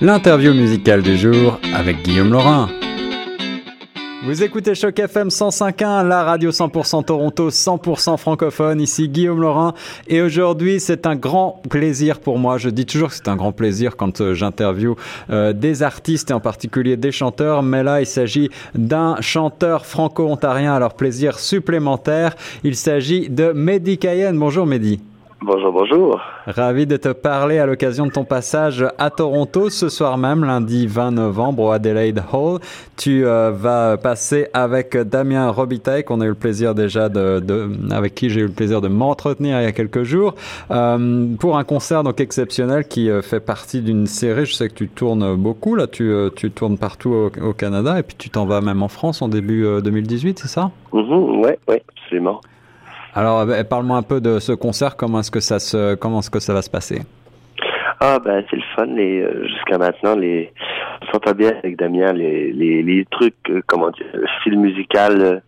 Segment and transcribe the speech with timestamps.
[0.00, 2.68] L'interview musicale du jour avec Guillaume Laurin.
[4.24, 8.80] Vous écoutez Choc FM 105.1, la radio 100% Toronto, 100% francophone.
[8.80, 9.74] Ici Guillaume Laurin.
[10.06, 12.56] Et aujourd'hui, c'est un grand plaisir pour moi.
[12.56, 14.94] Je dis toujours que c'est un grand plaisir quand euh, j'interviewe
[15.30, 17.64] euh, des artistes et en particulier des chanteurs.
[17.64, 22.36] Mais là, il s'agit d'un chanteur franco-ontarien leur plaisir supplémentaire.
[22.62, 24.38] Il s'agit de Mehdi Cayenne.
[24.38, 25.00] Bonjour Mehdi.
[25.44, 26.20] Bonjour, bonjour.
[26.46, 30.86] Ravi de te parler à l'occasion de ton passage à Toronto ce soir même, lundi
[30.86, 32.60] 20 novembre au Adelaide Hall.
[32.96, 37.68] Tu euh, vas passer avec Damien Robitaille, qu'on a eu le plaisir déjà de, de
[37.90, 40.36] avec qui j'ai eu le plaisir de m'entretenir il y a quelques jours,
[40.70, 44.46] euh, pour un concert donc exceptionnel qui euh, fait partie d'une série.
[44.46, 48.04] Je sais que tu tournes beaucoup là, tu, tu tournes partout au, au, Canada et
[48.04, 50.70] puis tu t'en vas même en France en début 2018, c'est ça?
[50.92, 52.40] Mm -hmm, Ouais, ouais, absolument.
[53.14, 54.96] Alors, eh, parle-moi un peu de ce concert.
[54.96, 57.02] Comment est-ce que ça se, comment est-ce que ça va se passer?
[58.00, 58.86] Ah ben c'est le fun.
[58.86, 60.52] Les euh, jusqu'à maintenant, les
[61.02, 62.12] on s'entend bien avec Damien.
[62.12, 65.38] Les les, les trucs, euh, comment dire, le style musical euh,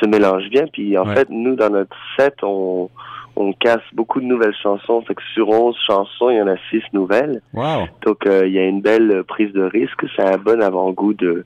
[0.00, 0.64] se mélange bien.
[0.72, 1.14] Puis en ouais.
[1.14, 2.90] fait, nous dans notre set, on
[3.36, 5.02] on casse beaucoup de nouvelles chansons.
[5.02, 7.40] Fait que sur 11 chansons, il y en a 6 nouvelles.
[7.54, 7.88] Wow.
[8.04, 10.04] Donc euh, il y a une belle prise de risque.
[10.16, 11.44] C'est un bon avant-goût de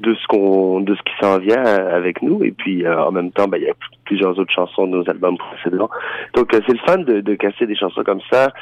[0.00, 2.42] de ce qu'on de ce qui s'en vient avec nous.
[2.44, 3.74] Et puis euh, en même temps, ben, il y a
[4.08, 5.90] plusieurs autres chansons de nos albums précédents.
[6.34, 8.52] Donc euh, c'est le fun de, de casser des chansons comme ça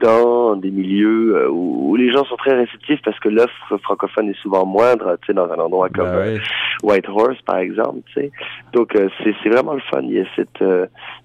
[0.00, 4.40] dans des milieux où, où, les gens sont très réceptifs parce que l'offre francophone est
[4.40, 5.16] souvent moindre.
[5.20, 6.40] Tu sais, dans un endroit comme bah oui.
[6.82, 8.00] White Horse par exemple.
[8.06, 8.30] Tu sais.
[8.72, 10.00] Donc c'est c'est vraiment le fun.
[10.02, 10.64] Il y a cette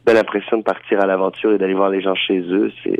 [0.06, 3.00] belle impression de partir à l'aventure et d'aller voir les gens chez eux, c'est,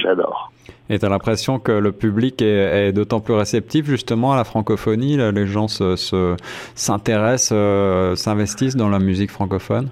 [0.00, 0.52] j'adore.
[0.88, 5.46] Et tu l'impression que le public est, d'autant plus réceptif justement à la francophonie, les
[5.46, 6.36] gens se, se,
[6.74, 9.88] s'intéressent, euh, s'investissent dans la musique francophone?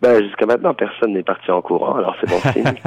[0.00, 2.64] Ben, jusqu'à maintenant, personne n'est parti en courant, alors c'est bon signe.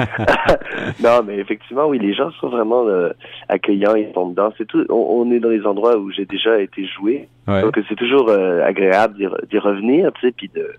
[1.02, 3.10] non, mais effectivement, oui, les gens sont vraiment euh,
[3.48, 4.52] accueillants, ils sont dedans.
[4.56, 4.84] C'est tout.
[4.88, 7.60] On, on, est dans les endroits où j'ai déjà été joué, ouais.
[7.60, 9.16] donc c'est toujours euh, agréable
[9.50, 10.70] d'y, revenir, tu sais, puis de,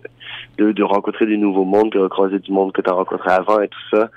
[0.58, 3.60] de, de, rencontrer des nouveaux mondes, de recroiser du monde que tu as rencontré avant
[3.60, 4.10] et tout ça.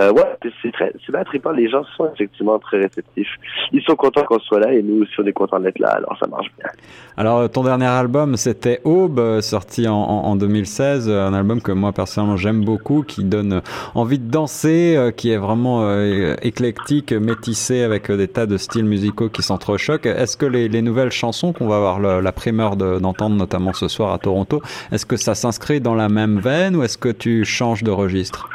[0.00, 1.52] Euh, ouais, c'est très, c'est bien trippant.
[1.52, 3.34] Les gens sont effectivement très réceptifs.
[3.72, 6.16] Ils sont contents qu'on soit là et nous aussi on est contents d'être là, alors
[6.20, 6.68] ça marche bien.
[7.16, 11.92] Alors ton dernier album, c'était Aube, sorti en, en, en 2016, un album que moi
[11.92, 13.62] personnellement j'aime beaucoup, qui donne
[13.94, 18.56] envie de danser, euh, qui est vraiment euh, éclectique, métissé avec euh, des tas de
[18.56, 20.06] styles musicaux qui s'entrechoquent.
[20.06, 24.12] Est-ce que les, les, nouvelles chansons qu'on va avoir la primeur d'entendre, notamment ce soir
[24.12, 27.82] à Toronto, est-ce que ça s'inscrit dans la même veine ou est-ce que tu changes
[27.82, 28.48] de registre?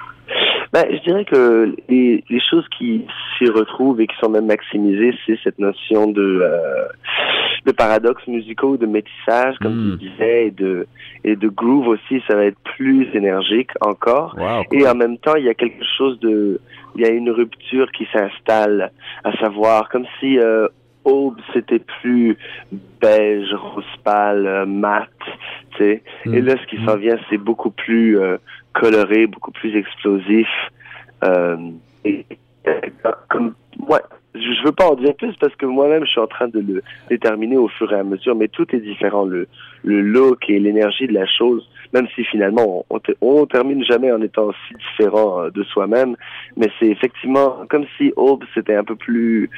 [0.74, 3.06] Ben, je dirais que les, choses qui
[3.38, 6.44] s'y retrouvent et qui sont même maximisées, c'est cette notion de,
[7.68, 9.94] de paradoxes musicaux, de métissage, comme Hmm.
[9.94, 9.98] mm.
[10.00, 10.88] tu disais, et de,
[11.24, 12.24] et de groove aussi.
[12.28, 14.36] Ça va être plus énergique encore.
[14.38, 14.82] Wow, cool.
[14.82, 16.60] Et en même temps, il y a quelque chose de,
[16.96, 18.92] il y a une rupture qui s'installe,
[19.24, 20.68] à savoir comme si euh,
[21.04, 22.38] Aube c'était plus
[23.02, 25.10] beige, rose pâle, euh, mat,
[25.72, 26.04] tu sais.
[26.26, 26.34] Mm.
[26.34, 28.38] Et là, ce qui s'en vient, c'est beaucoup plus euh,
[28.74, 30.48] coloré, beaucoup plus explosif.
[31.24, 31.58] Euh,
[32.06, 32.26] et,
[33.30, 33.54] comme,
[33.88, 34.02] ouais,
[34.36, 36.84] je veux pas en dire plus parce que moi-même, je suis en train de le
[37.10, 39.26] déterminer au fur et à mesure, mais tout est différent.
[39.26, 39.48] Le,
[39.84, 44.12] le look et l'énergie de la chose, même si finalement, on, on, on termine jamais
[44.12, 46.16] en étant si différent euh, de soi-même,
[46.56, 49.50] mais c'est effectivement comme si Aube, c'était un peu plus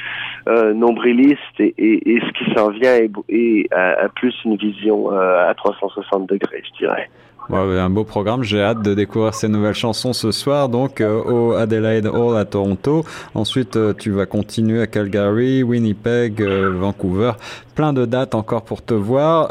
[0.47, 5.11] euh, nombriliste et, et, et, ce qui s'en vient est, est, a, plus une vision
[5.11, 7.09] euh, à 360 degrés, je dirais.
[7.49, 8.43] Ouais, un beau programme.
[8.43, 12.45] J'ai hâte de découvrir ces nouvelles chansons ce soir, donc euh, au Adelaide Hall à
[12.45, 13.03] Toronto.
[13.33, 17.31] Ensuite, euh, tu vas continuer à Calgary, Winnipeg, euh, Vancouver.
[17.73, 19.49] Plein de dates encore pour te voir.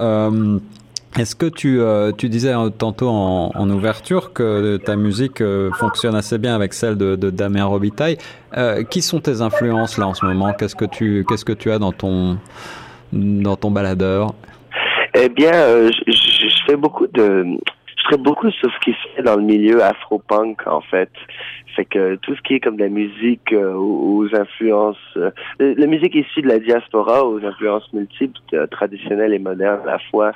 [1.17, 6.15] Est-ce que tu, euh, tu disais tantôt en, en, ouverture que ta musique euh, fonctionne
[6.15, 8.19] assez bien avec celle de, de Damien Robitaille
[8.57, 10.53] euh, Qui sont tes influences là en ce moment?
[10.53, 12.39] Qu'est-ce que tu qu'est-ce que tu as dans ton
[13.13, 14.35] dans ton baladeur?
[15.15, 17.59] Eh bien, je, je, fais beaucoup de
[17.99, 21.11] je ferais beaucoup sur ce qui se fait dans le milieu afro-punk, en fait.
[21.75, 25.87] Fait que tout ce qui est comme de la musique euh, aux, influences, euh, la
[25.87, 30.33] musique issue de la diaspora aux influences multiples, euh, traditionnelles et modernes à la fois,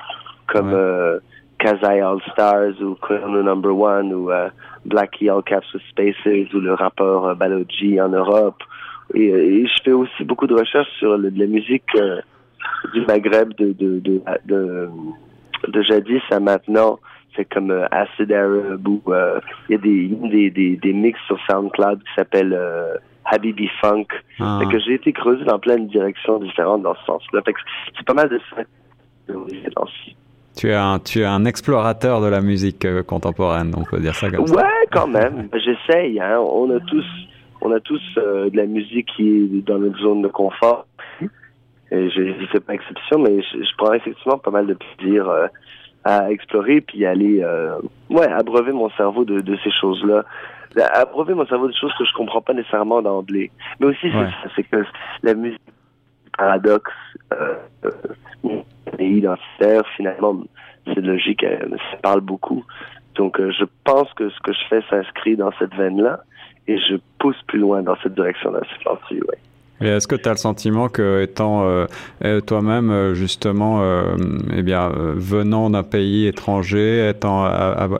[0.47, 0.75] comme ouais.
[0.75, 1.19] euh,
[1.59, 4.49] Kazai All Stars ou Chrono Number One ou euh,
[4.85, 8.61] Blackie All Caps with Spaces ou le rappeur euh, Balogi en Europe.
[9.13, 12.19] Et, et, je fais aussi beaucoup de recherches sur le, de la musique euh,
[12.93, 14.89] du Maghreb de, de, de, de,
[15.67, 16.99] de jadis à maintenant
[17.35, 19.39] c'est comme euh, Acid Arab ou euh,
[19.69, 22.95] il y a des, des, des, des mix sur SoundCloud qui s'appellent euh,
[23.25, 24.07] Habibi Funk.
[24.39, 24.59] Ah.
[24.59, 27.41] Fait que j'ai été creusé dans plein de directions différentes dans ce sens-là.
[27.43, 27.59] Fait que
[27.97, 28.61] c'est pas mal de ça
[30.55, 34.29] tu es un, tu es un explorateur de la musique contemporaine, on peut dire ça
[34.29, 34.55] comme ça.
[34.55, 35.49] Ouais, quand même.
[35.53, 36.19] J'essaye.
[36.19, 36.39] Hein.
[36.39, 37.05] On a tous,
[37.61, 40.85] on a tous euh, de la musique qui est dans notre zone de confort.
[41.91, 45.29] Et je ne fais pas exception, mais je, je, prends effectivement pas mal de plaisir
[46.03, 47.45] à explorer puis aller
[48.09, 50.23] ouais abreuver mon cerveau de, de ces choses là
[50.93, 54.11] abreuver mon cerveau de choses que je comprends pas nécessairement d'emblée mais aussi
[54.55, 54.83] c'est que
[55.21, 55.61] la musique
[56.37, 56.91] paradoxe
[57.33, 57.55] euh,
[58.99, 60.41] et identitaire finalement
[60.85, 61.45] c'est logique
[61.91, 62.65] ça parle beaucoup.
[63.15, 66.19] Donc je pense que ce que je fais s'inscrit dans cette veine là
[66.67, 68.61] et je pousse plus loin dans cette direction là
[69.07, 69.39] c'est ouais
[69.83, 71.85] et est-ce que tu as le sentiment que, étant euh,
[72.23, 74.15] euh toi-même euh, justement, euh,
[74.55, 77.45] eh bien, venant d'un pays étranger, étant,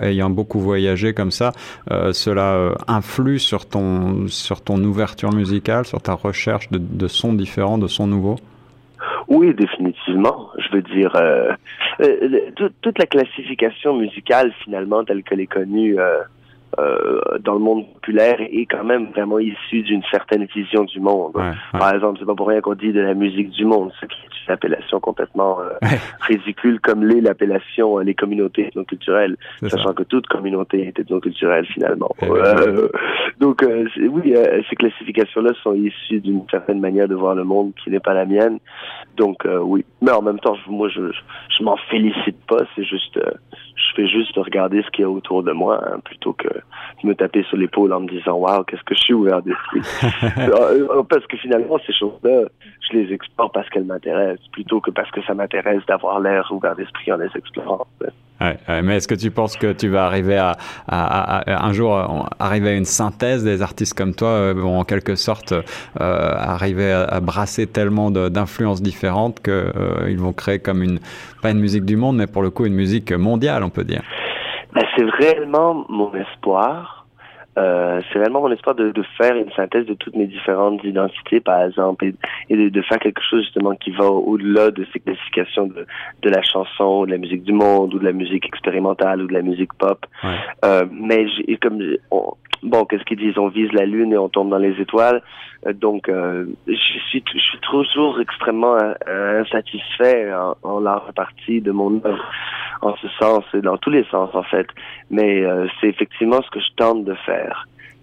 [0.02, 1.52] ayant beaucoup voyagé comme ça,
[1.90, 7.88] cela influe sur ton, sur ton ouverture musicale, sur ta recherche de, sons différents, de
[7.88, 8.38] sons nouveaux?
[9.28, 10.50] Oui, définitivement.
[10.58, 11.14] Je veux dire,
[12.82, 15.98] toute la classification musicale, finalement, telle qu'elle est connue
[16.80, 17.04] euh,
[17.34, 21.34] euh, dans le monde populaire est quand même vraiment issu d'une certaine vision du monde.
[21.72, 24.16] Par exemple, c'est pas pour rien qu'on dit de la musique du monde, ce qui
[24.16, 25.88] est une appellation complètement euh,
[26.22, 29.38] ridicule comme l'est l'appellation euh, les communautés ethnoculturelles,
[29.68, 32.10] sachant que toute communauté est ethnoculturelle finalement.
[33.44, 34.34] Donc oui,
[34.70, 38.26] ces classifications-là sont issues d'une certaine manière de voir le monde qui n'est pas la
[38.26, 38.60] mienne.
[39.18, 41.12] Donc oui, mais en même temps, moi je
[41.58, 43.20] je m'en félicite pas, c'est juste
[43.76, 46.48] je fais juste regarder ce qu'il y a autour de moi hein, plutôt que
[47.04, 49.82] me taper sur l'épaule en me disant waouh qu'est-ce que je suis ouvert d'esprit
[50.38, 52.44] euh, euh, parce que finalement ces choses-là
[52.82, 56.76] je les explore parce qu'elles m'intéressent plutôt que parce que ça m'intéresse d'avoir l'air ouvert
[56.76, 57.88] d'esprit en les explorant
[58.40, 60.58] mais est-ce que tu penses que tu vas arriver à,
[60.88, 64.84] à, à, un jour arriver à une synthèse des artistes comme toi euh, vont en
[64.84, 65.64] quelque sorte euh,
[66.00, 71.00] arriver à, brasser tellement d'influences différentes que euh, vont créer comme une
[71.42, 74.02] pas une musique du monde mais pour le coup une musique mondiale on peut dire?
[74.74, 77.03] Ben, c'est réellement mon espoir
[77.58, 81.40] euh, c'est réellement mon espoir de, de, faire une synthèse de toutes mes différentes identités,
[81.40, 82.16] par exemple, et,
[82.50, 85.86] et de, de, faire quelque chose justement qui va au-delà de ces classifications de,
[86.22, 89.28] de la chanson, ou de la musique du monde, ou de la musique expérimentale, ou
[89.28, 90.06] de la musique pop.
[90.24, 90.30] Ouais.
[90.66, 91.26] Euh, mais
[91.62, 91.80] comme
[92.12, 92.34] on,
[92.64, 93.38] bon, qu'est-ce qu'ils disent?
[93.38, 95.22] On vise la lune et on tombe dans les étoiles.
[95.68, 96.74] Euh, donc, euh, je
[97.10, 98.78] suis, je suis toujours extrêmement
[99.08, 102.32] euh, insatisfait en, en la partie de mon œuvre
[102.84, 104.68] en ce sens et dans tous les sens en fait.
[105.10, 107.43] Mais euh, c'est effectivement ce que je tente de faire,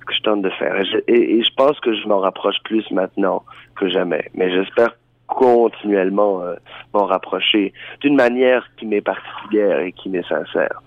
[0.06, 0.76] que je tente de faire.
[0.76, 3.44] Et je, et, et je pense que je m'en rapproche plus maintenant
[3.76, 4.30] que jamais.
[4.34, 4.90] Mais j'espère
[5.26, 6.56] continuellement euh,
[6.92, 10.82] m'en rapprocher d'une manière qui m'est particulière et qui m'est sincère.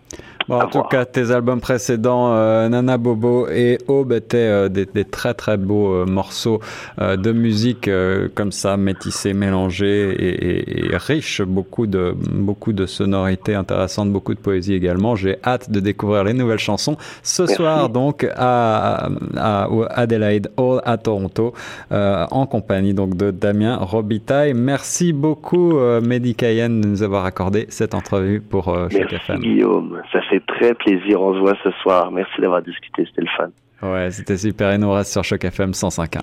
[0.47, 4.85] Bon, en tout cas, tes albums précédents, euh, Nana Bobo et Aube, étaient euh, des,
[4.85, 6.59] des, très très beaux euh, morceaux
[6.99, 7.89] de musique
[8.35, 14.33] comme ça, métissés, mélangés et, et, et, riches, beaucoup de beaucoup de sonorités intéressantes, beaucoup
[14.33, 15.15] de poésie également.
[15.15, 17.55] J'ai hâte de découvrir les nouvelles chansons ce Merci.
[17.55, 19.07] soir donc à,
[19.37, 21.53] à, à, Adelaide Hall à Toronto
[21.91, 24.53] en compagnie donc de Damien Robitaille.
[24.53, 29.39] Merci beaucoup Mehdi Cayenne de nous avoir accordé cette entrevue pour Choc FM.
[29.39, 31.21] Guillaume, ça fait très plaisir.
[31.21, 32.11] On se voit ce soir.
[32.11, 33.49] Merci d'avoir discuté, c'était le fun.
[33.81, 34.71] Ouais, c'était super.
[34.71, 36.21] Et nous reste sur Choc FM 105.1.